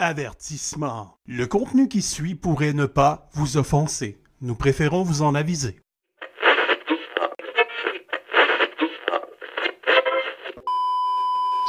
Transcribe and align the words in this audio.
Avertissement. 0.00 1.18
Le 1.26 1.48
contenu 1.48 1.88
qui 1.88 2.02
suit 2.02 2.36
pourrait 2.36 2.72
ne 2.72 2.86
pas 2.86 3.28
vous 3.32 3.56
offenser. 3.56 4.16
Nous 4.40 4.54
préférons 4.54 5.02
vous 5.02 5.22
en 5.22 5.34
aviser. 5.34 5.80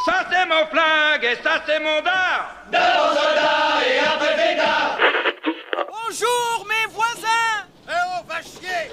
Ça 0.06 0.28
c'est 0.30 0.46
mon 0.46 0.66
flingue 0.68 1.24
et 1.24 1.36
ça 1.44 1.64
c'est 1.66 1.80
mon 1.80 2.02
dard 2.04 2.56
Bonjour 5.88 6.68
mes 6.68 6.94
voisins 6.94 7.66
Eh 7.88 7.92
oh, 7.92 8.26
va 8.28 8.42
chier 8.44 8.92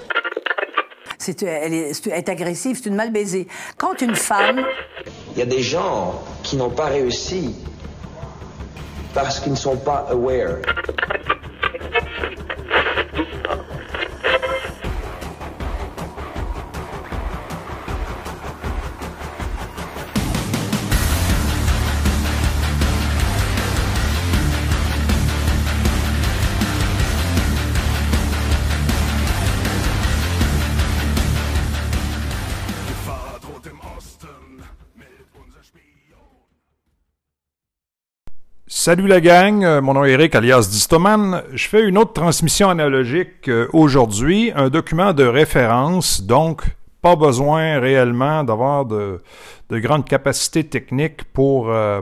C'est, 1.19 1.43
elle, 1.43 1.73
est, 1.75 2.07
elle 2.07 2.13
est 2.13 2.29
agressive, 2.29 2.77
c'est 2.81 2.89
une 2.89 2.95
mal 2.95 3.11
baisée. 3.11 3.47
Quand 3.77 4.01
une 4.01 4.15
femme 4.15 4.65
Il 5.33 5.37
y 5.37 5.41
a 5.43 5.45
des 5.45 5.61
gens 5.61 6.23
qui 6.41 6.57
n'ont 6.57 6.71
pas 6.71 6.87
réussi 6.87 7.55
parce 9.17 9.39
qu'ils 9.39 9.53
ne 9.53 9.57
sont 9.57 9.77
pas 9.77 10.05
aware. 10.11 10.57
Salut 38.87 39.07
la 39.07 39.19
gang, 39.19 39.65
euh, 39.65 39.81
mon 39.81 39.95
nom 39.95 40.05
est 40.05 40.11
Eric 40.11 40.33
alias 40.33 40.69
Distoman. 40.71 41.43
Je 41.51 41.67
fais 41.67 41.83
une 41.83 41.97
autre 41.97 42.13
transmission 42.13 42.69
analogique 42.69 43.49
euh, 43.49 43.67
aujourd'hui, 43.73 44.53
un 44.55 44.69
document 44.69 45.11
de 45.11 45.25
référence, 45.25 46.21
donc 46.21 46.63
pas 47.01 47.17
besoin 47.17 47.81
réellement 47.81 48.45
d'avoir 48.45 48.85
de, 48.85 49.19
de 49.69 49.79
grandes 49.79 50.05
capacités 50.05 50.63
techniques 50.63 51.25
pour, 51.33 51.69
euh, 51.69 52.01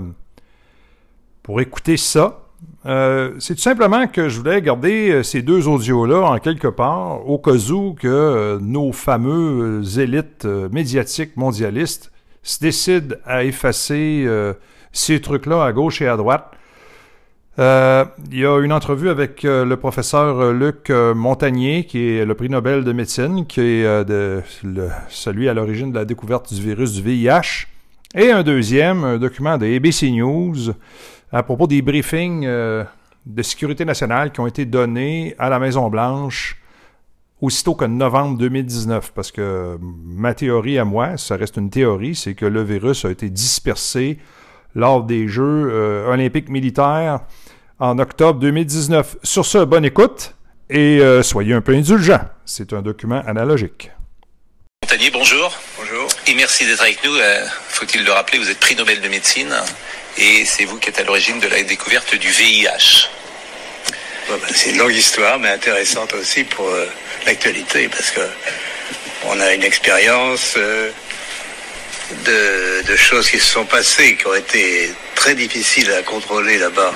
pour 1.41 1.59
écouter 1.59 1.97
ça. 1.97 2.41
c'est 2.85 3.55
tout 3.55 3.61
simplement 3.61 4.05
que 4.05 4.29
je 4.29 4.37
voulais 4.37 4.61
garder 4.61 5.23
ces 5.23 5.41
deux 5.41 5.67
audios-là 5.67 6.21
en 6.21 6.37
quelque 6.37 6.67
part, 6.67 7.27
au 7.27 7.39
cas 7.39 7.71
où 7.71 7.95
que 7.99 8.59
nos 8.61 8.91
fameux 8.91 9.81
élites 9.97 10.45
médiatiques 10.71 11.35
mondialistes 11.35 12.11
se 12.43 12.59
décident 12.59 13.15
à 13.25 13.43
effacer 13.43 14.29
ces 14.91 15.19
trucs-là 15.19 15.65
à 15.65 15.73
gauche 15.73 16.03
et 16.03 16.07
à 16.07 16.15
droite. 16.15 16.51
Euh, 17.57 18.03
il 18.31 18.39
y 18.39 18.45
a 18.45 18.59
une 18.59 18.73
entrevue 18.73 19.09
avec 19.09 19.45
euh, 19.45 19.63
le 19.63 19.77
professeur 19.77 20.39
euh, 20.39 20.53
Luc 20.53 20.89
Montagnier, 20.89 21.85
qui 21.85 22.09
est 22.09 22.25
le 22.25 22.35
prix 22.35 22.49
Nobel 22.49 22.83
de 22.83 22.91
médecine, 22.91 23.45
qui 23.45 23.61
est 23.61 24.05
celui 25.09 25.47
à 25.47 25.53
l'origine 25.53 25.91
de 25.91 25.99
la 25.99 26.05
découverte 26.05 26.53
du 26.53 26.61
virus 26.61 26.93
du 26.93 27.01
VIH. 27.01 27.67
Et 28.13 28.31
un 28.31 28.43
deuxième, 28.43 29.03
un 29.03 29.17
document 29.17 29.57
de 29.57 29.65
ABC 29.73 30.11
News 30.11 30.73
à 31.31 31.43
propos 31.43 31.67
des 31.67 31.81
briefings 31.81 32.45
de 32.45 33.41
sécurité 33.41 33.83
nationale 33.83 34.31
qui 34.31 34.39
ont 34.39 34.47
été 34.47 34.65
donnés 34.65 35.35
à 35.37 35.49
la 35.49 35.59
Maison-Blanche 35.59 36.61
aussitôt 37.41 37.75
qu'en 37.75 37.89
novembre 37.89 38.37
2019. 38.37 39.11
Parce 39.13 39.31
que 39.31 39.77
ma 39.81 40.33
théorie 40.33 40.77
à 40.77 40.85
moi, 40.85 41.17
ça 41.17 41.35
reste 41.35 41.57
une 41.57 41.69
théorie, 41.69 42.15
c'est 42.15 42.35
que 42.35 42.45
le 42.45 42.63
virus 42.63 43.03
a 43.05 43.11
été 43.11 43.29
dispersé 43.29 44.17
lors 44.75 45.03
des 45.03 45.27
Jeux 45.27 46.05
olympiques 46.07 46.49
militaires 46.49 47.21
en 47.79 47.97
octobre 47.99 48.39
2019. 48.39 49.17
Sur 49.23 49.45
ce, 49.45 49.59
bonne 49.59 49.85
écoute 49.85 50.35
et 50.69 50.99
euh, 50.99 51.23
soyez 51.23 51.53
un 51.53 51.61
peu 51.61 51.73
indulgents. 51.73 52.25
C'est 52.45 52.73
un 52.73 52.81
document 52.81 53.21
analogique. 53.25 53.91
Montagnier, 54.83 55.11
bonjour. 55.11 55.51
Bonjour. 55.79 56.07
Et 56.27 56.33
merci 56.35 56.65
d'être 56.65 56.81
avec 56.81 57.03
nous. 57.03 57.15
Euh, 57.15 57.45
faut-il 57.69 58.03
le 58.03 58.11
rappeler, 58.11 58.39
vous 58.39 58.49
êtes 58.49 58.59
prix 58.59 58.75
Nobel 58.75 59.01
de 59.01 59.07
médecine 59.07 59.53
et 60.17 60.45
c'est 60.45 60.65
vous 60.65 60.77
qui 60.77 60.89
êtes 60.89 60.99
à 60.99 61.03
l'origine 61.03 61.39
de 61.39 61.47
la 61.47 61.61
découverte 61.63 62.15
du 62.15 62.29
VIH. 62.29 63.09
Ben, 64.27 64.39
c'est 64.53 64.71
une 64.71 64.77
longue 64.77 64.93
histoire, 64.93 65.37
mais 65.37 65.49
intéressante 65.49 66.13
aussi 66.13 66.43
pour 66.43 66.67
euh, 66.67 66.87
l'actualité 67.25 67.87
parce 67.89 68.11
que 68.11 68.21
on 69.27 69.39
a 69.39 69.53
une 69.53 69.63
expérience 69.63 70.55
de, 72.25 72.83
de, 72.85 72.95
choses 72.95 73.29
qui 73.29 73.39
se 73.39 73.45
sont 73.45 73.65
passées, 73.65 74.15
qui 74.15 74.27
ont 74.27 74.35
été 74.35 74.91
très 75.15 75.35
difficiles 75.35 75.91
à 75.91 76.01
contrôler 76.03 76.57
là-bas 76.57 76.93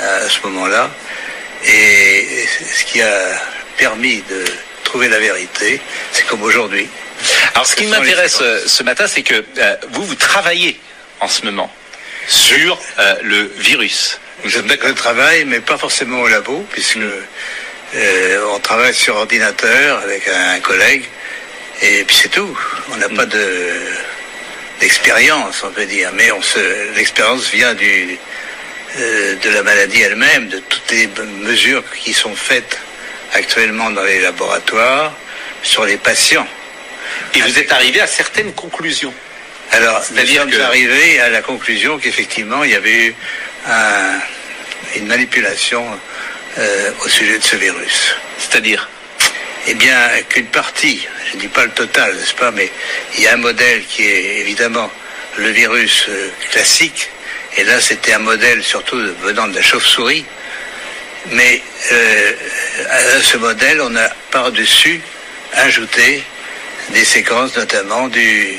à 0.00 0.28
ce 0.28 0.40
moment-là. 0.46 0.90
Et 1.64 2.46
ce 2.74 2.84
qui 2.84 3.00
a 3.00 3.40
permis 3.76 4.22
de 4.28 4.44
trouver 4.84 5.08
la 5.08 5.18
vérité, 5.18 5.80
c'est 6.12 6.26
comme 6.26 6.42
aujourd'hui. 6.42 6.88
Alors 7.54 7.66
ce 7.66 7.76
qui 7.76 7.86
m'intéresse 7.86 8.38
euh, 8.40 8.62
ce 8.66 8.82
matin, 8.82 9.06
c'est 9.06 9.22
que 9.22 9.44
euh, 9.58 9.76
vous, 9.90 10.04
vous 10.04 10.14
travaillez 10.14 10.78
en 11.20 11.28
ce 11.28 11.44
moment 11.44 11.72
sur 12.28 12.78
euh, 12.98 13.14
le 13.22 13.52
virus. 13.58 14.18
Je, 14.44 14.58
je 14.58 14.92
travaille, 14.92 15.44
mais 15.44 15.60
pas 15.60 15.78
forcément 15.78 16.20
au 16.20 16.28
labo, 16.28 16.66
puisque 16.72 16.96
mm. 16.96 17.10
on 18.54 18.58
travaille 18.58 18.94
sur 18.94 19.16
ordinateur 19.16 19.98
avec 20.02 20.26
un, 20.28 20.60
collègue, 20.60 21.04
et 21.80 22.04
puis 22.04 22.16
c'est 22.20 22.30
tout. 22.30 22.58
On 22.92 22.96
n'a 22.96 23.08
mm. 23.08 23.16
pas 23.16 23.26
de 23.26 23.40
d'expérience, 24.82 25.62
on 25.62 25.70
peut 25.70 25.86
dire, 25.86 26.10
mais 26.12 26.32
on 26.32 26.42
se 26.42 26.58
l'expérience 26.96 27.48
vient 27.50 27.72
du 27.72 28.18
euh, 28.98 29.36
de 29.36 29.50
la 29.50 29.62
maladie 29.62 30.02
elle-même, 30.02 30.48
de 30.48 30.58
toutes 30.58 30.90
les 30.90 31.08
mesures 31.40 31.84
qui 31.94 32.12
sont 32.12 32.34
faites 32.34 32.78
actuellement 33.32 33.90
dans 33.90 34.02
les 34.02 34.20
laboratoires 34.20 35.14
sur 35.62 35.84
les 35.84 35.96
patients. 35.96 36.46
Et 37.34 37.40
vous 37.40 37.58
êtes 37.60 37.72
arrivé 37.72 38.00
à 38.00 38.08
certaines 38.08 38.52
conclusions. 38.52 39.14
Alors, 39.70 40.02
nous 40.10 40.26
sommes 40.26 40.60
arrivés 40.60 41.20
à 41.20 41.30
la 41.30 41.42
conclusion 41.42 41.98
qu'effectivement, 41.98 42.64
il 42.64 42.72
y 42.72 42.74
avait 42.74 43.06
eu 43.06 43.14
une 44.96 45.06
manipulation 45.06 45.86
euh, 46.58 46.90
au 47.04 47.08
sujet 47.08 47.38
de 47.38 47.44
ce 47.44 47.56
virus. 47.56 48.16
C'est-à-dire 48.36 48.90
Eh 49.68 49.74
bien, 49.74 49.96
qu'une 50.28 50.46
partie, 50.46 51.06
je 51.30 51.36
ne 51.36 51.40
dis 51.40 51.48
pas 51.48 51.64
le 51.64 51.70
total, 51.70 52.16
n'est-ce 52.16 52.34
pas, 52.34 52.50
mais 52.50 52.70
il 53.16 53.22
y 53.22 53.28
a 53.28 53.34
un 53.34 53.36
modèle 53.36 53.84
qui 53.86 54.04
est 54.04 54.40
évidemment 54.40 54.90
le 55.36 55.50
virus 55.50 56.06
euh, 56.08 56.30
classique, 56.50 57.08
et 57.56 57.64
là, 57.64 57.80
c'était 57.80 58.14
un 58.14 58.18
modèle 58.18 58.62
surtout 58.62 58.98
venant 59.20 59.46
de 59.46 59.54
la 59.54 59.62
chauve-souris. 59.62 60.24
Mais 61.30 61.62
euh, 61.92 62.32
à 62.90 63.22
ce 63.22 63.36
modèle, 63.36 63.80
on 63.82 63.94
a 63.94 64.08
par-dessus 64.30 65.00
ajouté 65.52 66.22
des 66.90 67.04
séquences 67.04 67.56
notamment 67.56 68.08
du, 68.08 68.56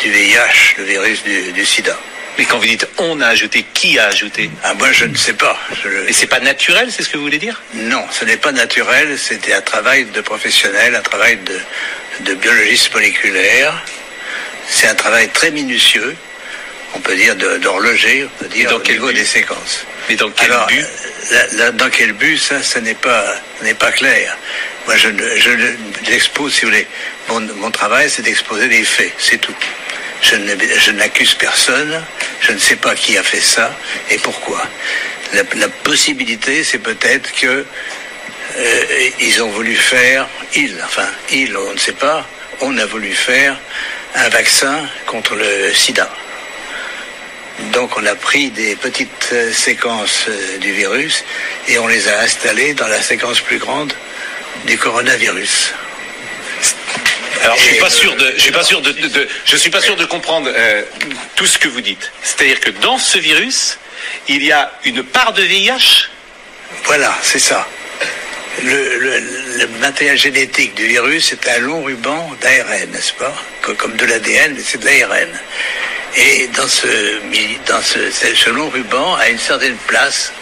du 0.00 0.10
VIH, 0.10 0.74
le 0.78 0.84
virus 0.84 1.22
du, 1.24 1.64
sida. 1.64 1.98
Mais 2.38 2.44
quand 2.44 2.58
vous 2.58 2.66
dites 2.66 2.86
on 2.98 3.20
a 3.20 3.28
ajouté, 3.28 3.64
qui 3.74 3.98
a 3.98 4.06
ajouté? 4.06 4.50
Ah, 4.62 4.74
Moi, 4.74 4.92
je 4.92 5.04
ne 5.04 5.16
sais 5.16 5.32
pas. 5.32 5.58
Et 6.06 6.12
c'est 6.12 6.26
pas 6.26 6.40
naturel, 6.40 6.88
c'est 6.90 7.02
ce 7.02 7.08
que 7.08 7.16
vous 7.16 7.24
voulez 7.24 7.38
dire? 7.38 7.62
Non, 7.74 8.04
ce 8.10 8.24
n'est 8.24 8.36
pas 8.36 8.52
naturel. 8.52 9.18
C'était 9.18 9.54
un 9.54 9.62
travail 9.62 10.04
de 10.04 10.20
professionnel, 10.20 10.94
un 10.94 11.02
travail 11.02 11.38
de, 11.38 11.58
de 12.30 12.34
biologiste 12.34 12.92
moléculaire. 12.92 13.82
C'est 14.68 14.88
un 14.88 14.94
travail 14.94 15.28
très 15.28 15.50
minutieux 15.50 16.16
on 16.96 17.00
peut 17.00 17.16
dire, 17.16 17.36
d'horloger, 17.36 18.24
on 18.24 18.44
peut 18.44 18.48
dire, 18.48 18.70
dans 18.70 18.78
au 18.78 18.82
niveau 18.82 19.12
des 19.12 19.24
séquences. 19.24 19.84
Mais 20.08 20.16
dans 20.16 20.30
quel 20.30 20.52
but? 20.68 20.86
Dans 21.74 21.90
quel 21.90 22.12
but, 22.12 22.38
ça, 22.38 22.62
ce 22.62 22.78
n'est 22.78 22.94
pas, 22.94 23.34
n'est 23.62 23.74
pas 23.74 23.92
clair. 23.92 24.36
Moi, 24.86 24.96
je, 24.96 25.08
je 25.38 25.50
l'expose, 26.10 26.54
si 26.54 26.60
vous 26.62 26.68
voulez. 26.68 26.86
Mon, 27.28 27.70
travail, 27.70 28.08
c'est 28.08 28.22
d'exposer 28.22 28.68
les 28.68 28.84
faits, 28.84 29.12
c'est 29.18 29.38
tout. 29.38 29.54
Je 30.22 30.90
n'accuse 30.92 31.34
personne, 31.34 32.02
je 32.40 32.52
ne 32.52 32.58
sais 32.58 32.76
pas 32.76 32.94
qui 32.94 33.16
a 33.16 33.22
fait 33.22 33.40
ça 33.40 33.76
et 34.10 34.18
pourquoi. 34.18 34.62
La, 35.32 35.68
possibilité, 35.68 36.64
c'est 36.64 36.78
peut-être 36.78 37.32
que 37.34 37.64
euh, 38.56 39.10
ils 39.20 39.42
ont 39.42 39.50
voulu 39.50 39.74
faire, 39.74 40.28
ils, 40.54 40.76
enfin, 40.84 41.08
ils, 41.30 41.56
on 41.56 41.72
ne 41.72 41.78
sait 41.78 41.92
pas, 41.92 42.26
on 42.60 42.76
a 42.78 42.86
voulu 42.86 43.12
faire 43.12 43.56
un 44.14 44.28
vaccin 44.28 44.88
contre 45.06 45.34
le 45.34 45.72
sida. 45.74 46.10
Donc 47.72 47.96
on 47.96 48.04
a 48.06 48.14
pris 48.14 48.50
des 48.50 48.76
petites 48.76 49.30
euh, 49.32 49.52
séquences 49.52 50.26
euh, 50.28 50.58
du 50.58 50.72
virus 50.72 51.24
et 51.68 51.78
on 51.78 51.86
les 51.86 52.08
a 52.08 52.20
installées 52.20 52.74
dans 52.74 52.88
la 52.88 53.00
séquence 53.00 53.40
plus 53.40 53.58
grande 53.58 53.92
du 54.66 54.78
coronavirus. 54.78 55.72
Alors 57.46 57.58
je 57.58 57.62
suis 57.62 57.74
suis 57.74 57.80
pas 59.70 59.80
sûr 59.80 59.96
de, 59.96 60.04
comprendre 60.04 60.50
euh, 60.52 60.82
tout 61.36 61.46
ce 61.46 61.58
que 61.60 61.68
vous 61.68 61.80
dites. 61.80 62.10
C'est-à-dire 62.20 62.58
que 62.58 62.70
dans 62.70 62.98
ce 62.98 63.18
virus, 63.18 63.78
il 64.26 64.42
y 64.42 64.50
a 64.50 64.72
une 64.84 65.04
part 65.04 65.32
de 65.32 65.42
VIH. 65.42 66.08
Voilà, 66.86 67.16
c'est 67.22 67.38
ça. 67.38 67.68
Le, 68.64 69.66
matériel 69.80 70.18
génétique 70.18 70.74
du 70.74 70.88
virus 70.88 71.32
est 71.32 71.48
un 71.48 71.58
long 71.60 71.84
ruban 71.84 72.32
d'ARN, 72.40 72.90
n'est-ce 72.90 73.12
pas? 73.12 73.32
Comme 73.62 73.94
de 73.96 74.06
l'ADN, 74.06 74.54
mais 74.56 74.62
c'est 74.64 74.78
de 74.78 74.86
l'ARN. 74.86 75.28
Et 76.16 76.48
dans 76.48 76.66
ce 76.66 78.50
long 78.50 78.70
ruban, 78.70 79.14
à 79.14 79.28
une 79.28 79.38
certaine 79.38 79.76
place, 79.86 80.32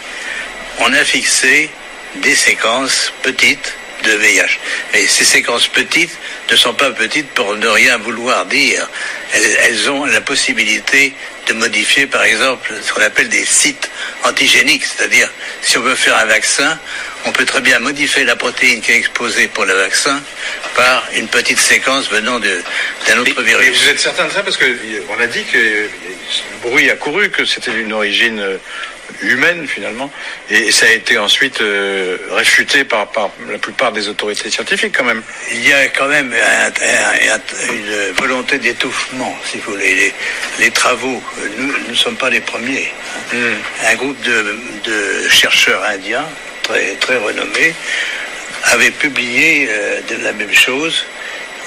on 0.79 0.91
a 0.91 1.03
fixé 1.03 1.69
des 2.15 2.35
séquences 2.35 3.13
petites 3.21 3.75
de 4.05 4.11
VIH. 4.13 4.59
Et 4.93 5.07
ces 5.07 5.25
séquences 5.25 5.67
petites 5.67 6.17
ne 6.51 6.55
sont 6.55 6.73
pas 6.73 6.91
petites 6.91 7.29
pour 7.29 7.55
ne 7.55 7.67
rien 7.67 7.97
vouloir 7.97 8.45
dire. 8.45 8.87
Elles, 9.33 9.57
elles 9.63 9.89
ont 9.89 10.05
la 10.05 10.21
possibilité 10.21 11.13
de 11.47 11.53
modifier, 11.53 12.07
par 12.07 12.23
exemple, 12.23 12.73
ce 12.81 12.91
qu'on 12.93 13.01
appelle 13.01 13.29
des 13.29 13.45
sites 13.45 13.89
antigéniques. 14.23 14.83
C'est-à-dire, 14.85 15.29
si 15.61 15.77
on 15.77 15.81
veut 15.81 15.95
faire 15.95 16.17
un 16.17 16.25
vaccin, 16.25 16.79
on 17.25 17.31
peut 17.31 17.45
très 17.45 17.61
bien 17.61 17.79
modifier 17.79 18.23
la 18.23 18.35
protéine 18.35 18.81
qui 18.81 18.91
est 18.91 18.97
exposée 18.97 19.47
pour 19.47 19.65
le 19.65 19.73
vaccin 19.73 20.21
par 20.75 21.03
une 21.15 21.27
petite 21.27 21.59
séquence 21.59 22.09
venant 22.09 22.39
d'un 22.39 23.17
autre 23.19 23.41
Et 23.41 23.43
virus. 23.43 23.83
vous 23.83 23.89
êtes 23.89 23.99
certain 23.99 24.25
de 24.25 24.31
ça? 24.31 24.43
Parce 24.43 24.57
qu'on 24.57 25.19
a 25.19 25.27
dit 25.27 25.43
que 25.45 25.57
le 25.57 25.89
bruit 26.61 26.89
a 26.89 26.95
couru, 26.95 27.29
que 27.29 27.45
c'était 27.45 27.71
d'une 27.71 27.93
origine 27.93 28.39
euh, 28.39 28.57
humaine 29.21 29.67
finalement, 29.67 30.11
et 30.49 30.71
ça 30.71 30.85
a 30.85 30.89
été 30.89 31.17
ensuite 31.17 31.61
euh, 31.61 32.17
réfuté 32.31 32.83
par, 32.83 33.07
par 33.11 33.29
la 33.49 33.57
plupart 33.57 33.91
des 33.91 34.07
autorités 34.09 34.49
scientifiques 34.49 34.95
quand 34.97 35.03
même. 35.03 35.21
Il 35.51 35.67
y 35.67 35.73
a 35.73 35.87
quand 35.89 36.07
même 36.07 36.33
un- 36.33 36.67
un- 36.67 37.35
un- 37.35 37.73
une 37.73 38.11
volonté 38.17 38.57
d'étouffement, 38.57 39.35
si 39.49 39.57
vous 39.59 39.71
voulez. 39.73 39.95
Les, 39.95 40.13
les 40.59 40.71
travaux, 40.71 41.21
nous 41.57 41.73
ne 41.89 41.95
sommes 41.95 42.17
pas 42.17 42.29
les 42.29 42.41
premiers. 42.41 42.91
hein. 43.33 43.37
Un 43.87 43.95
groupe 43.95 44.19
de, 44.21 44.57
de 44.83 45.29
chercheurs 45.29 45.83
indiens, 45.83 46.25
très, 46.63 46.95
très 46.95 47.17
renommés, 47.17 47.73
avait 48.63 48.91
publié 48.91 49.67
euh, 49.69 50.01
de 50.09 50.23
la 50.23 50.33
même 50.33 50.53
chose. 50.53 51.05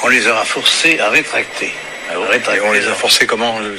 On 0.02 0.08
les 0.08 0.26
aura 0.28 0.44
forcés 0.44 0.98
à 1.00 1.08
rétracter. 1.10 1.72
Et 2.12 2.16
rétracter 2.30 2.60
on 2.64 2.72
les 2.72 2.86
a 2.86 2.94
forcés 2.94 3.26
comment 3.26 3.58
euh, 3.60 3.76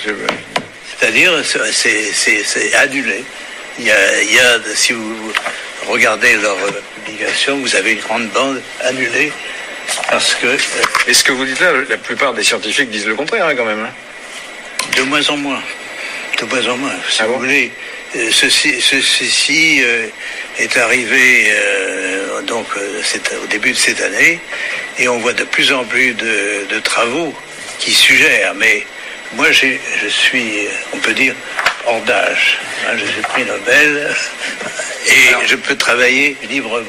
c'est-à-dire, 0.99 1.31
c'est- 1.45 1.71
c'est 1.71 2.11
c'est- 2.13 2.43
c'est 2.43 2.75
annulé. 2.75 3.23
Il 3.79 3.85
y, 3.85 3.91
a, 3.91 4.21
il 4.21 4.33
y 4.33 4.39
a, 4.39 4.59
si 4.75 4.91
vous 4.93 5.31
regardez 5.87 6.35
leur 6.35 6.57
publication, 6.95 7.57
vous 7.59 7.75
avez 7.75 7.93
une 7.93 7.99
grande 7.99 8.27
bande 8.29 8.61
annulée 8.83 9.31
parce 10.11 10.35
que, 10.35 10.47
euh, 10.47 10.57
Et 11.07 11.13
ce 11.13 11.23
que 11.23 11.31
vous 11.31 11.45
dites 11.45 11.59
là, 11.61 11.71
la 11.89 11.97
plupart 11.97 12.33
des 12.33 12.43
scientifiques 12.43 12.89
disent 12.89 13.07
le 13.07 13.15
contraire 13.15 13.45
hein, 13.45 13.55
quand 13.55 13.65
même. 13.65 13.83
hein. 13.85 13.93
de 14.97 15.01
moins 15.03 15.27
en 15.29 15.37
moins, 15.37 15.61
de 16.39 16.45
moins 16.45 16.67
en 16.67 16.77
moins, 16.77 16.91
si 17.09 17.19
Ah 17.21 17.25
vous 17.27 17.33
bon 17.33 17.39
voulez, 17.39 17.71
euh, 18.15 18.29
ceci, 18.31 18.81
ceci 18.81 19.81
euh, 19.83 20.07
est 20.57 20.77
arrivé 20.77 21.47
euh, 21.51 22.41
donc 22.41 22.67
au 22.75 23.47
début 23.47 23.71
de 23.71 23.77
cette 23.77 24.01
année 24.01 24.39
et 24.97 25.07
on 25.07 25.19
voit 25.19 25.33
de 25.33 25.43
plus 25.45 25.71
en 25.71 25.85
plus 25.85 26.13
de, 26.13 26.65
de 26.69 26.79
travaux 26.79 27.33
qui 27.79 27.93
suggèrent, 27.93 28.53
mais 28.55 28.85
moi 29.35 29.51
je 29.51 29.77
suis, 30.09 30.67
on 30.93 30.97
peut 30.97 31.13
dire, 31.13 31.33
hors 31.89 32.01
d'âge. 32.01 32.57
Hein, 32.87 32.93
je 32.97 33.05
suis 33.05 33.21
prix 33.21 33.43
Nobel 33.45 34.09
et 35.07 35.47
je 35.47 35.55
peux 35.55 35.75
travailler 35.75 36.35
librement. 36.49 36.85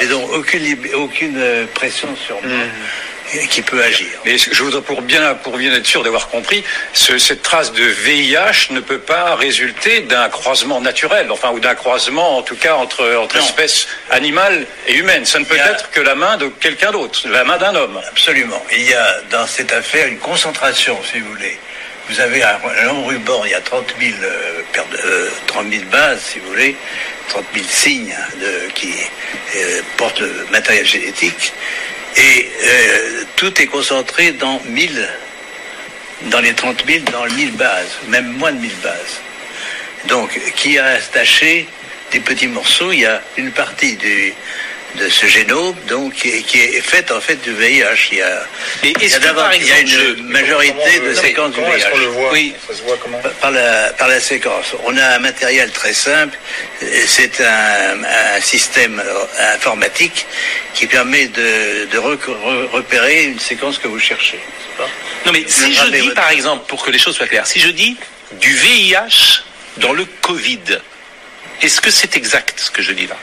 J'ai 0.00 0.06
donc 0.08 0.30
aucune, 0.32 0.76
aucune 0.94 1.38
euh, 1.38 1.66
pression 1.74 2.08
sur 2.26 2.40
moi 2.42 2.56
euh, 3.36 3.46
qui 3.48 3.62
peut 3.62 3.80
agir. 3.82 4.08
Mais 4.24 4.36
je 4.38 4.62
voudrais 4.64 4.80
pour 4.82 5.02
bien, 5.02 5.34
pour 5.34 5.56
bien 5.56 5.72
être 5.72 5.86
sûr 5.86 6.02
d'avoir 6.02 6.28
compris, 6.28 6.64
ce- 6.92 7.18
cette 7.18 7.42
trace 7.42 7.72
de 7.72 7.84
VIH 7.84 8.70
ne 8.70 8.80
peut 8.80 8.98
pas 8.98 9.36
résulter 9.36 10.00
d'un 10.00 10.28
croisement 10.28 10.80
naturel, 10.80 11.30
enfin 11.30 11.50
ou 11.52 11.60
d'un 11.60 11.76
croisement 11.76 12.38
en 12.38 12.42
tout 12.42 12.56
cas 12.56 12.74
entre, 12.74 13.04
entre 13.16 13.36
Non. 13.38 13.44
espèces 13.44 13.86
animales 14.10 14.66
et 14.88 14.94
humaines. 14.94 15.24
Ça 15.26 15.38
ne 15.38 15.44
peut 15.44 15.60
a- 15.60 15.70
être 15.70 15.90
que 15.92 16.00
la 16.00 16.16
main 16.16 16.36
de 16.38 16.48
quelqu'un 16.48 16.90
d'autre, 16.90 17.20
la 17.28 17.44
main 17.44 17.58
d'un 17.58 17.74
homme. 17.76 18.00
Absolument. 18.08 18.60
Il 18.72 18.82
y 18.88 18.94
a 18.94 19.20
dans 19.30 19.46
cette 19.46 19.72
affaire 19.72 20.08
une 20.08 20.18
concentration, 20.18 20.98
si 21.12 21.20
vous 21.20 21.28
voulez. 21.30 21.56
Vous 22.10 22.18
avez 22.20 22.42
un, 22.42 22.58
long 22.86 23.04
ruban, 23.04 23.44
il 23.44 23.52
y 23.52 23.54
a 23.54 23.60
30 23.60 23.94
000, 24.00 24.12
euh, 24.20 24.62
paires 24.72 24.84
de- 24.86 24.96
euh, 24.96 25.30
30 25.46 25.70
000 25.70 25.84
bases, 25.92 26.20
si 26.32 26.40
vous 26.40 26.48
voulez, 26.48 26.74
30 27.28 27.44
000 27.54 27.64
signes 27.68 28.16
de, 28.40 28.68
qui 28.74 28.92
euh, 29.56 29.80
portent 29.96 30.18
le 30.18 30.44
matériel 30.50 30.84
génétique. 30.84 31.52
Et 32.16 32.50
euh, 32.64 33.22
tout 33.36 33.62
est 33.62 33.66
concentré 33.66 34.32
dans 34.32 34.60
1000, 34.66 35.08
dans 36.32 36.40
les 36.40 36.52
30 36.52 36.82
000, 36.84 37.04
dans 37.12 37.26
1000 37.32 37.52
bases, 37.52 37.98
même 38.08 38.26
moins 38.38 38.50
de 38.50 38.58
1000 38.58 38.74
bases. 38.82 39.20
Donc, 40.08 40.36
qui 40.56 40.78
a 40.78 40.86
attaché 40.86 41.68
des 42.10 42.18
petits 42.18 42.48
morceaux, 42.48 42.90
il 42.90 43.00
y 43.00 43.06
a 43.06 43.22
une 43.36 43.52
partie 43.52 43.94
du, 43.94 44.34
de 44.96 45.08
ce 45.08 45.26
génome 45.26 45.74
donc, 45.88 46.14
qui, 46.14 46.28
est- 46.30 46.42
qui 46.42 46.58
est 46.60 46.80
faite 46.80 47.10
en 47.12 47.20
fait 47.20 47.36
du 47.42 47.52
VIH. 47.54 48.08
Il 48.12 48.18
y 48.18 48.22
a, 48.22 48.42
Et 48.82 48.92
il 49.00 49.08
y 49.08 49.14
a, 49.14 49.54
il 49.56 49.66
y 49.66 49.80
une 49.82 49.86
je- 49.88 50.22
majorité 50.22 50.98
de 51.00 51.14
séquences 51.14 51.52
du 51.54 51.60
VIH. 51.60 51.90
qu'on 51.90 51.98
le 51.98 52.06
voit? 52.06 52.32
Oui, 52.32 52.54
Ça 52.68 52.74
se 52.76 52.82
voit 52.82 52.96
comment? 53.02 53.18
Par 53.40 53.50
la, 53.52 53.92
par 53.98 54.08
la 54.08 54.20
séquence. 54.20 54.74
On 54.84 54.96
a 54.96 55.06
un 55.16 55.18
matériel 55.20 55.70
très 55.70 55.94
simple. 55.94 56.36
C'est 57.06 57.40
un, 57.40 58.02
un 58.36 58.40
système 58.40 59.00
euh, 59.04 59.54
informatique 59.54 60.26
qui 60.74 60.86
permet 60.86 61.26
de, 61.28 61.86
de 61.86 61.98
re- 61.98 62.18
repérer 62.72 63.24
une 63.24 63.38
séquence 63.38 63.78
que 63.78 63.88
vous 63.88 64.00
cherchez. 64.00 64.40
pas? 64.76 64.88
Non 65.26 65.32
mais 65.32 65.44
si 65.46 65.72
je 65.74 65.84
dis 65.90 65.98
votre- 66.00 66.14
par 66.14 66.30
exemple, 66.30 66.66
pour 66.66 66.82
que 66.84 66.90
les 66.90 66.98
choses 66.98 67.16
soient 67.16 67.28
claires, 67.28 67.46
si 67.46 67.60
je 67.60 67.68
dis 67.68 67.96
du 68.40 68.52
VIH 68.54 69.42
dans 69.78 69.92
le 69.92 70.04
Covid, 70.22 70.58
est-ce 71.62 71.80
que 71.80 71.90
c'est 71.90 72.16
exact 72.16 72.54
ce 72.58 72.70
que 72.70 72.82
je 72.82 72.92
dis 72.92 73.06
là? 73.06 73.16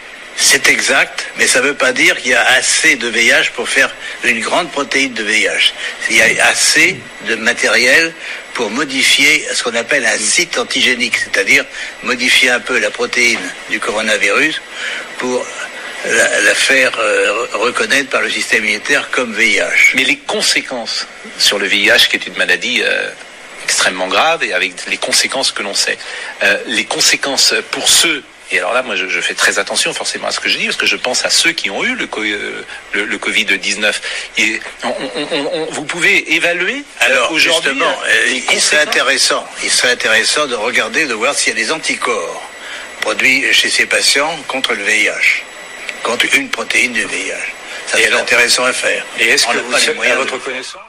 C'est 0.50 0.70
exact, 0.70 1.28
mais 1.38 1.46
ça 1.46 1.60
ne 1.60 1.68
veut 1.68 1.74
pas 1.74 1.92
dire 1.92 2.16
qu'il 2.16 2.32
y 2.32 2.34
a 2.34 2.42
assez 2.42 2.96
de 2.96 3.10
VIH 3.10 3.52
pour 3.54 3.68
faire 3.68 3.94
une 4.24 4.40
grande 4.40 4.72
protéine 4.72 5.14
de 5.14 5.22
VIH. 5.22 5.74
Il 6.10 6.16
y 6.16 6.22
a 6.22 6.48
assez 6.48 6.96
de 7.28 7.36
matériel 7.36 8.14
pour 8.54 8.70
modifier 8.70 9.46
ce 9.54 9.62
qu'on 9.62 9.76
appelle 9.76 10.06
un 10.06 10.18
site 10.18 10.58
antigénique, 10.58 11.18
c'est-à-dire 11.18 11.66
modifier 12.02 12.50
un 12.50 12.62
peu 12.62 12.80
la 12.80 12.90
protéine 12.90 13.42
du 13.70 13.82
coronavirus 13.82 14.62
pour 15.18 15.46
la, 16.06 16.56
faire 16.56 16.98
euh, 16.98 17.48
reconnaître 17.52 18.10
par 18.10 18.22
le 18.22 18.30
système 18.30 18.64
immunitaire 18.64 19.12
comme 19.12 19.34
VIH. 19.34 19.96
Mais 19.96 20.06
les 20.06 20.16
conséquences 20.16 21.08
sur 21.38 21.60
le 21.60 21.68
VIH, 21.68 22.08
qui 22.10 22.16
est 22.16 22.26
une 22.26 22.38
maladie 22.38 22.84
euh, 22.86 23.10
extrêmement 23.66 24.08
grave 24.08 24.46
et 24.46 24.54
avec 24.54 24.86
les 24.88 24.98
conséquences 24.98 25.52
que 25.52 25.62
l'on 25.62 25.74
sait, 25.74 25.98
euh, 26.44 26.58
les 26.68 26.86
conséquences 26.86 27.54
pour 27.70 27.90
ceux 27.90 28.24
et 28.52 28.60
alors 28.60 28.74
là, 28.74 28.82
moi, 28.84 28.96
je, 28.96 29.08
je 29.08 29.20
fais 29.22 29.34
très 29.34 29.60
attention 29.60 29.94
forcément 29.94 30.28
à 30.28 30.32
ce 30.32 30.40
que 30.40 30.50
je 30.50 30.58
dis, 30.58 30.66
parce 30.66 30.78
que 30.78 30.86
je 30.86 30.96
pense 30.96 31.26
à 31.26 31.30
ceux 31.30 31.52
qui 31.52 31.70
ont 31.70 31.84
eu 31.84 31.96
le, 31.96 32.08
co- 32.08 32.22
euh, 32.24 32.64
le, 32.94 33.06
le 33.06 33.18
Covid-19. 33.18 33.94
Et 34.38 34.60
on- 34.84 34.88
on- 34.88 35.28
on- 35.32 35.50
on- 35.54 35.66
vous 35.72 35.84
pouvez 35.84 36.34
évaluer 36.36 36.84
euh, 37.02 37.06
Alors 37.06 37.32
aujourd'hui 37.32 37.72
justement, 37.74 38.00
euh, 38.08 38.26
les 38.28 38.44
il 38.54 38.62
serait 38.62 38.80
intéressant, 38.82 39.46
il 39.64 39.70
serait 39.70 39.92
intéressant 39.92 40.48
de 40.48 40.56
regarder, 40.56 41.06
de 41.06 41.14
voir 41.14 41.36
s'il 41.36 41.50
y 41.58 41.62
a 41.62 41.64
des 41.66 41.72
anticorps 41.72 42.42
produits 43.02 43.52
chez 43.54 43.70
ces 43.70 43.86
patients 43.86 44.36
contre 44.48 44.74
le 44.74 44.84
VIH, 44.84 45.44
contre 46.04 46.26
une 46.36 46.50
protéine 46.50 46.94
du 46.94 47.06
VIH. 47.06 47.34
Ça 47.88 47.98
serait 47.98 48.20
intéressant 48.22 48.66
à 48.66 48.74
faire. 48.74 49.06
Et 49.20 49.28
est-ce 49.30 49.46
que 49.48 49.58
vous 49.60 49.76
à 49.76 49.94
moyens 49.94 50.18
de- 50.18 50.24
votre 50.24 50.44
connaissance 50.44 50.82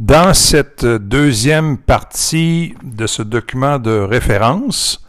Dans 0.00 0.32
cette 0.32 0.86
deuxième 0.86 1.76
partie 1.76 2.74
de 2.82 3.06
ce 3.06 3.20
document 3.20 3.78
de 3.78 3.90
référence, 3.90 5.04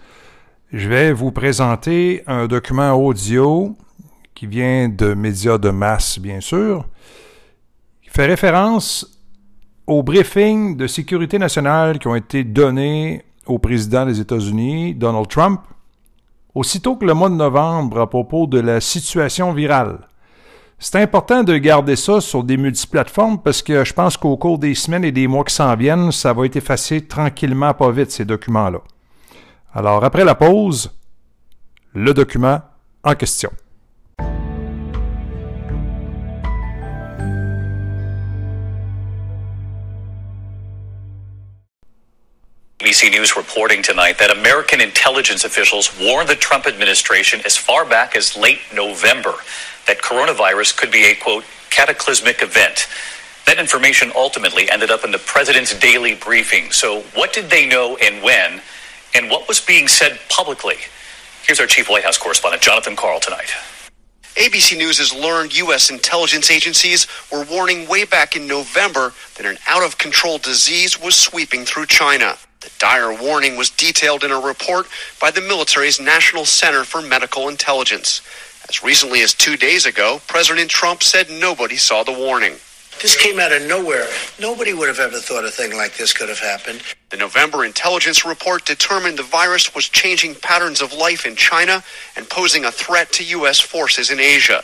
je 0.73 0.89
vais 0.89 1.13
vous 1.13 1.31
présenter 1.31 2.23
un 2.27 2.45
document 2.45 2.91
audio 2.91 3.77
qui 4.35 4.47
vient 4.47 4.89
de 4.89 5.13
médias 5.13 5.57
de 5.57 5.69
masse, 5.69 6.19
bien 6.19 6.41
sûr, 6.41 6.89
qui 8.03 8.09
fait 8.09 8.25
référence 8.25 9.17
aux 9.87 10.03
briefings 10.03 10.75
de 10.75 10.87
sécurité 10.87 11.39
nationale 11.39 11.97
qui 11.97 12.09
ont 12.09 12.15
été 12.15 12.43
donnés 12.43 13.23
au 13.45 13.59
président 13.59 14.05
des 14.05 14.19
États-Unis, 14.19 14.93
Donald 14.93 15.29
Trump, 15.29 15.61
aussitôt 16.53 16.97
que 16.97 17.05
le 17.05 17.13
mois 17.13 17.29
de 17.29 17.35
novembre 17.35 18.01
à 18.01 18.09
propos 18.09 18.45
de 18.45 18.59
la 18.59 18.81
situation 18.81 19.53
virale. 19.53 19.99
C'est 20.83 20.95
important 20.95 21.43
de 21.43 21.55
garder 21.57 21.95
ça 21.95 22.19
sur 22.21 22.43
des 22.43 22.57
multiplateformes 22.57 23.39
parce 23.39 23.61
que 23.61 23.85
je 23.85 23.93
pense 23.93 24.17
qu'au 24.17 24.35
cours 24.35 24.57
des 24.57 24.73
semaines 24.73 25.05
et 25.05 25.11
des 25.11 25.27
mois 25.27 25.43
qui 25.43 25.53
s'en 25.53 25.75
viennent, 25.75 26.11
ça 26.11 26.33
va 26.33 26.47
être 26.47 26.55
effacé 26.55 27.05
tranquillement, 27.05 27.75
pas 27.75 27.91
vite, 27.91 28.09
ces 28.09 28.25
documents-là. 28.25 28.79
Alors, 29.75 30.03
après 30.03 30.25
la 30.25 30.33
pause, 30.33 30.91
le 31.93 32.15
document 32.15 32.61
en 33.03 33.13
question. 33.13 33.51
ABC 42.81 43.11
News 43.11 43.35
reporting 43.37 43.83
tonight 43.83 44.17
that 44.17 44.31
American 44.31 44.81
intelligence 44.81 45.45
officials 45.45 45.91
warned 46.01 46.27
the 46.27 46.35
Trump 46.35 46.65
administration 46.65 47.39
as 47.45 47.55
far 47.55 47.85
back 47.85 48.15
as 48.15 48.35
late 48.35 48.59
November 48.73 49.35
that 49.87 50.01
coronavirus 50.01 50.77
could 50.77 50.91
be 50.91 51.05
a, 51.05 51.15
quote, 51.15 51.43
cataclysmic 51.69 52.41
event. 52.41 52.87
That 53.45 53.57
information 53.59 54.11
ultimately 54.15 54.69
ended 54.69 54.91
up 54.91 55.03
in 55.03 55.11
the 55.11 55.19
president's 55.19 55.77
daily 55.79 56.15
briefing. 56.15 56.71
So, 56.71 57.01
what 57.15 57.33
did 57.33 57.49
they 57.49 57.67
know 57.67 57.97
and 57.97 58.23
when? 58.23 58.61
And 59.13 59.29
what 59.29 59.47
was 59.47 59.59
being 59.59 59.87
said 59.87 60.19
publicly? 60.29 60.75
Here's 61.43 61.59
our 61.59 61.67
chief 61.67 61.89
White 61.89 62.03
House 62.03 62.17
correspondent, 62.17 62.61
Jonathan 62.61 62.95
Carl, 62.95 63.19
tonight. 63.19 63.51
ABC 64.35 64.77
News 64.77 64.97
has 64.99 65.13
learned 65.13 65.57
U.S. 65.57 65.89
intelligence 65.89 66.49
agencies 66.49 67.05
were 67.31 67.43
warning 67.43 67.87
way 67.89 68.05
back 68.05 68.37
in 68.37 68.47
November 68.47 69.13
that 69.35 69.45
an 69.45 69.57
out 69.67 69.83
of 69.83 69.97
control 69.97 70.37
disease 70.37 71.01
was 71.01 71.15
sweeping 71.15 71.65
through 71.65 71.87
China. 71.87 72.37
The 72.61 72.71
dire 72.79 73.11
warning 73.11 73.57
was 73.57 73.69
detailed 73.71 74.23
in 74.23 74.31
a 74.31 74.39
report 74.39 74.87
by 75.19 75.31
the 75.31 75.41
military's 75.41 75.99
National 75.99 76.45
Center 76.45 76.85
for 76.85 77.01
Medical 77.01 77.49
Intelligence. 77.49 78.21
As 78.71 78.81
recently 78.81 79.21
as 79.21 79.33
two 79.33 79.57
days 79.57 79.85
ago, 79.85 80.21
President 80.27 80.71
Trump 80.71 81.03
said 81.03 81.29
nobody 81.29 81.75
saw 81.75 82.03
the 82.03 82.13
warning. 82.13 82.53
This 83.01 83.21
came 83.21 83.37
out 83.37 83.51
of 83.51 83.63
nowhere. 83.63 84.07
Nobody 84.39 84.73
would 84.73 84.87
have 84.87 84.99
ever 84.99 85.19
thought 85.19 85.43
a 85.43 85.51
thing 85.51 85.75
like 85.75 85.97
this 85.97 86.13
could 86.13 86.29
have 86.29 86.39
happened. 86.39 86.81
The 87.09 87.17
November 87.17 87.65
intelligence 87.65 88.23
report 88.23 88.63
determined 88.63 89.19
the 89.19 89.23
virus 89.23 89.75
was 89.75 89.89
changing 89.89 90.35
patterns 90.35 90.79
of 90.79 90.93
life 90.93 91.25
in 91.25 91.35
China 91.35 91.83
and 92.15 92.29
posing 92.29 92.63
a 92.63 92.71
threat 92.71 93.11
to 93.11 93.25
U.S. 93.25 93.59
forces 93.59 94.09
in 94.09 94.21
Asia. 94.21 94.63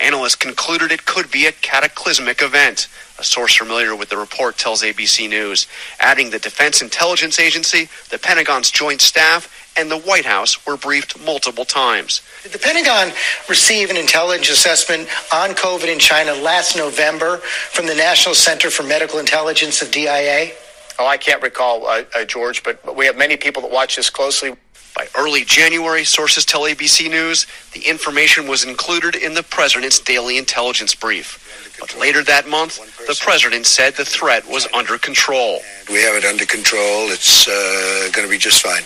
Analysts 0.00 0.36
concluded 0.36 0.90
it 0.92 1.04
could 1.04 1.30
be 1.30 1.46
a 1.46 1.52
cataclysmic 1.52 2.40
event. 2.40 2.88
A 3.18 3.24
source 3.24 3.54
familiar 3.54 3.94
with 3.94 4.08
the 4.08 4.16
report 4.16 4.56
tells 4.56 4.82
ABC 4.82 5.28
News, 5.28 5.66
adding 5.98 6.30
the 6.30 6.38
Defense 6.38 6.80
Intelligence 6.80 7.38
Agency, 7.38 7.88
the 8.08 8.18
Pentagon's 8.18 8.70
Joint 8.70 9.02
Staff, 9.02 9.70
and 9.76 9.90
the 9.90 9.98
White 9.98 10.24
House 10.24 10.66
were 10.66 10.78
briefed 10.78 11.20
multiple 11.24 11.66
times. 11.66 12.22
Did 12.42 12.52
the 12.52 12.58
Pentagon 12.58 13.12
receive 13.48 13.90
an 13.90 13.96
intelligence 13.98 14.48
assessment 14.50 15.08
on 15.34 15.50
COVID 15.50 15.92
in 15.92 15.98
China 15.98 16.32
last 16.32 16.76
November 16.76 17.38
from 17.38 17.86
the 17.86 17.94
National 17.94 18.34
Center 18.34 18.70
for 18.70 18.82
Medical 18.82 19.18
Intelligence 19.18 19.82
of 19.82 19.90
DIA? 19.90 20.52
Oh, 20.98 21.06
I 21.06 21.18
can't 21.18 21.42
recall, 21.42 21.86
uh, 21.86 22.02
uh, 22.16 22.24
George, 22.24 22.62
but, 22.62 22.84
but 22.84 22.96
we 22.96 23.06
have 23.06 23.16
many 23.16 23.36
people 23.36 23.62
that 23.62 23.70
watch 23.70 23.96
this 23.96 24.10
closely. 24.10 24.54
By 25.00 25.08
early 25.16 25.46
January, 25.46 26.04
sources 26.04 26.44
tell 26.44 26.68
ABC 26.68 27.08
News, 27.08 27.46
the 27.72 27.80
information 27.88 28.46
was 28.46 28.64
included 28.64 29.16
in 29.16 29.32
the 29.32 29.42
president's 29.42 29.98
daily 29.98 30.36
intelligence 30.36 30.94
brief. 30.94 31.40
But 31.80 31.96
later 31.96 32.22
that 32.24 32.46
month, 32.46 32.76
the 33.06 33.18
president 33.18 33.64
said 33.64 33.94
the 33.94 34.04
threat 34.04 34.46
was 34.46 34.68
under 34.74 34.98
control. 34.98 35.60
We 35.88 36.02
have 36.02 36.16
it 36.16 36.26
under 36.26 36.44
control. 36.44 37.08
It's 37.08 37.48
uh, 37.48 38.10
going 38.12 38.28
to 38.28 38.30
be 38.30 38.36
just 38.36 38.60
fine. 38.60 38.82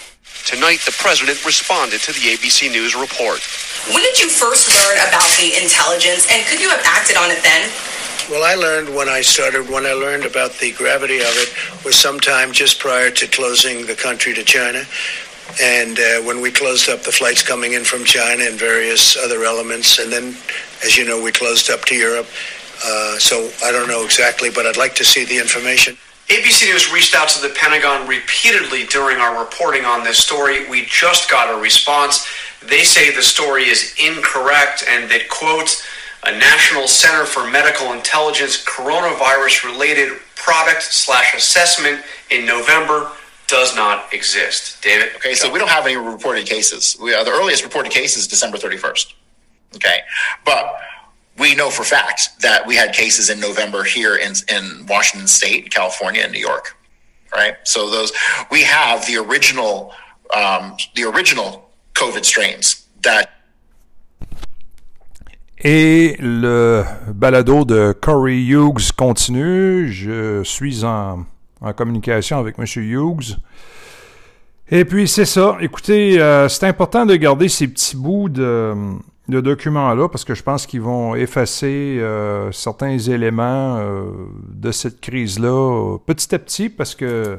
Tonight, 0.46 0.86
the 0.86 0.94
president 1.02 1.44
responded 1.44 1.98
to 2.02 2.12
the 2.12 2.38
ABC 2.38 2.70
News 2.70 2.94
report. 2.94 3.42
When 3.90 4.04
did 4.04 4.20
you 4.20 4.28
first 4.28 4.70
learn 4.70 4.98
about 5.08 5.26
the 5.42 5.58
intelligence, 5.60 6.30
and 6.30 6.46
could 6.46 6.60
you 6.60 6.70
have 6.70 6.82
acted 6.86 7.16
on 7.16 7.32
it 7.32 7.42
then? 7.42 7.68
Well, 8.30 8.42
I 8.42 8.54
learned 8.54 8.94
when 8.94 9.08
I 9.08 9.20
started, 9.20 9.68
when 9.68 9.84
I 9.84 9.92
learned 9.92 10.24
about 10.24 10.52
the 10.54 10.72
gravity 10.72 11.18
of 11.18 11.34
it 11.36 11.84
was 11.84 11.94
sometime 11.94 12.52
just 12.52 12.78
prior 12.78 13.10
to 13.10 13.26
closing 13.26 13.84
the 13.84 13.94
country 13.94 14.32
to 14.32 14.42
China. 14.42 14.84
And 15.62 15.98
uh, 15.98 16.22
when 16.22 16.40
we 16.40 16.50
closed 16.50 16.88
up 16.88 17.02
the 17.02 17.12
flights 17.12 17.42
coming 17.42 17.74
in 17.74 17.84
from 17.84 18.04
China 18.04 18.44
and 18.44 18.58
various 18.58 19.16
other 19.16 19.44
elements, 19.44 19.98
and 19.98 20.10
then, 20.10 20.34
as 20.84 20.96
you 20.96 21.04
know, 21.04 21.22
we 21.22 21.32
closed 21.32 21.70
up 21.70 21.84
to 21.86 21.94
Europe. 21.94 22.26
Uh, 22.84 23.18
so 23.18 23.50
I 23.64 23.70
don't 23.70 23.88
know 23.88 24.04
exactly, 24.04 24.50
but 24.50 24.66
I'd 24.66 24.76
like 24.76 24.94
to 24.96 25.04
see 25.04 25.24
the 25.24 25.38
information. 25.38 25.96
ABC 26.28 26.66
News 26.66 26.92
reached 26.92 27.14
out 27.14 27.28
to 27.28 27.42
the 27.42 27.54
Pentagon 27.54 28.08
repeatedly 28.08 28.84
during 28.86 29.18
our 29.18 29.38
reporting 29.38 29.84
on 29.84 30.02
this 30.02 30.18
story. 30.18 30.68
We 30.68 30.86
just 30.86 31.30
got 31.30 31.54
a 31.54 31.60
response. 31.60 32.26
They 32.62 32.82
say 32.82 33.14
the 33.14 33.22
story 33.22 33.64
is 33.64 33.94
incorrect 34.02 34.84
and 34.88 35.08
that, 35.10 35.28
quote, 35.28 35.84
a 36.24 36.32
National 36.32 36.88
Center 36.88 37.26
for 37.26 37.48
Medical 37.50 37.92
Intelligence 37.92 38.64
coronavirus 38.64 39.64
related 39.64 40.18
product 40.34 40.82
slash 40.82 41.34
assessment 41.34 42.02
in 42.30 42.46
November 42.46 43.10
does 43.46 43.76
not 43.76 44.12
exist. 44.12 44.82
David? 44.82 45.14
Okay, 45.16 45.34
so 45.34 45.50
we 45.50 45.58
don't 45.58 45.68
have 45.70 45.86
any 45.86 45.96
reported 45.96 46.46
cases. 46.46 46.96
We, 47.00 47.14
uh, 47.14 47.24
the 47.24 47.30
earliest 47.30 47.64
reported 47.64 47.92
case 47.92 48.16
is 48.16 48.26
December 48.26 48.56
31st. 48.56 49.14
Okay, 49.76 50.00
but 50.44 50.76
we 51.38 51.54
know 51.54 51.70
for 51.70 51.82
fact 51.82 52.40
that 52.40 52.66
we 52.66 52.76
had 52.76 52.94
cases 52.94 53.28
in 53.28 53.40
November 53.40 53.82
here 53.82 54.16
in, 54.16 54.34
in 54.48 54.86
Washington 54.86 55.26
State, 55.26 55.70
California, 55.70 56.22
and 56.22 56.32
New 56.32 56.38
York. 56.38 56.76
Right, 57.34 57.56
so 57.64 57.90
those 57.90 58.12
we 58.52 58.62
have 58.62 59.04
the 59.06 59.16
original 59.16 59.92
um, 60.32 60.76
the 60.94 61.02
original 61.02 61.68
COVID 61.94 62.24
strains 62.24 62.86
that 63.02 63.30
Et 65.66 66.16
le 66.20 66.84
balado 67.08 67.64
de 67.64 67.94
Corey 67.94 68.36
Hughes 68.36 68.92
continue. 68.94 69.90
Je 69.90 70.44
suis 70.44 70.84
en, 70.84 71.24
en 71.64 71.72
communication 71.72 72.38
avec 72.38 72.58
M. 72.58 72.64
Hughes. 72.76 73.36
Et 74.70 74.84
puis, 74.84 75.08
c'est 75.08 75.24
ça. 75.24 75.56
Écoutez, 75.60 76.20
euh, 76.20 76.48
c'est 76.48 76.66
important 76.66 77.04
de 77.04 77.16
garder 77.16 77.48
ces 77.48 77.68
petits 77.68 77.96
bouts 77.96 78.28
de, 78.28 78.74
documents-là 79.28 80.08
parce 80.08 80.24
que 80.24 80.34
je 80.34 80.42
pense 80.42 80.66
qu'ils 80.66 80.80
vont 80.80 81.14
effacer 81.14 81.98
euh, 82.00 82.50
certains 82.52 82.98
éléments 82.98 83.76
euh, 83.76 84.10
de 84.48 84.70
cette 84.70 85.00
crise-là 85.00 85.98
petit 86.06 86.34
à 86.34 86.38
petit 86.38 86.68
parce 86.68 86.94
que 86.94 87.38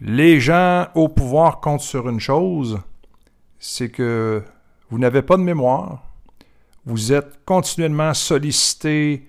les 0.00 0.40
gens 0.40 0.86
au 0.94 1.08
pouvoir 1.08 1.60
comptent 1.60 1.80
sur 1.80 2.08
une 2.08 2.20
chose, 2.20 2.78
c'est 3.58 3.90
que 3.90 4.42
vous 4.90 4.98
n'avez 4.98 5.22
pas 5.22 5.36
de 5.36 5.42
mémoire, 5.42 6.02
vous 6.86 7.12
êtes 7.12 7.40
continuellement 7.44 8.14
sollicité 8.14 9.26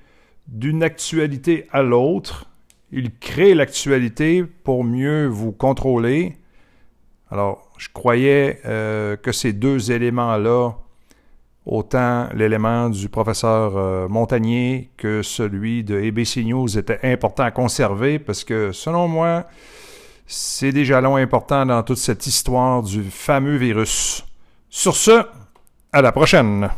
d'une 0.48 0.84
actualité 0.84 1.67
à 1.72 1.82
l'autre. 1.82 2.46
Ils 2.91 3.13
créent 3.17 3.53
l'actualité 3.53 4.44
pour 4.44 4.84
mieux 4.84 5.27
vous 5.27 5.51
contrôler. 5.51 6.38
Alors, 7.29 7.70
je 7.77 7.89
croyais 7.94 8.62
euh, 8.65 9.17
que 9.17 9.32
ces 9.32 9.51
deux 9.51 9.91
éléments-là, 9.91 10.72
autant 11.65 12.29
l'élément 12.34 12.89
du 12.89 13.10
professeur 13.10 13.75
euh, 13.75 14.08
Montagnier 14.08 14.89
que 14.96 15.22
celui 15.22 15.84
de 15.84 15.98
ABC 15.98 16.46
News, 16.46 16.77
étaient 16.77 17.00
importants 17.03 17.44
à 17.44 17.51
conserver 17.51 18.20
parce 18.20 18.46
que, 18.46 18.72
selon 18.72 19.10
moi, 19.10 19.46
c'est 20.25 20.72
des 20.72 20.86
jalons 20.86 21.17
importants 21.17 21.65
dans 21.65 21.84
toute 21.84 21.98
cette 21.98 22.25
histoire 22.25 22.84
du 22.84 23.03
fameux 23.03 23.58
virus. 23.58 24.25
Sur 24.70 24.96
ce, 24.96 25.25
à 25.91 26.01
la 26.01 26.13
prochaine! 26.13 26.70